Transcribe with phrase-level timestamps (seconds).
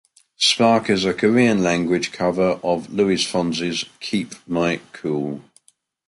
[0.39, 5.43] "Spark" is a Korean-language cover of Luis Fonsi's "Keep My Cool.